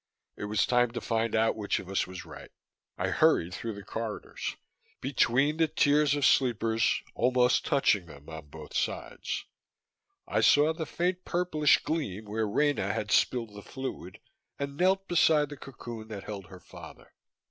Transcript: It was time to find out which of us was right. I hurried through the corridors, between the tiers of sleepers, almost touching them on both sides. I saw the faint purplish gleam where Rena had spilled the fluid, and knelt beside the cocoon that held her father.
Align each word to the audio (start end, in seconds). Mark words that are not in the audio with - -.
It 0.35 0.45
was 0.45 0.65
time 0.65 0.89
to 0.93 0.99
find 0.99 1.35
out 1.35 1.55
which 1.55 1.77
of 1.77 1.87
us 1.87 2.07
was 2.07 2.25
right. 2.25 2.49
I 2.97 3.09
hurried 3.09 3.53
through 3.53 3.73
the 3.75 3.83
corridors, 3.83 4.55
between 4.99 5.57
the 5.57 5.67
tiers 5.67 6.15
of 6.15 6.25
sleepers, 6.25 7.03
almost 7.13 7.67
touching 7.67 8.07
them 8.07 8.27
on 8.27 8.47
both 8.47 8.75
sides. 8.75 9.45
I 10.27 10.41
saw 10.41 10.73
the 10.73 10.87
faint 10.87 11.23
purplish 11.23 11.83
gleam 11.83 12.25
where 12.25 12.47
Rena 12.47 12.91
had 12.91 13.11
spilled 13.11 13.53
the 13.53 13.61
fluid, 13.61 14.19
and 14.57 14.75
knelt 14.75 15.07
beside 15.07 15.49
the 15.49 15.55
cocoon 15.57 16.07
that 16.07 16.23
held 16.23 16.47
her 16.47 16.59
father. 16.59 17.13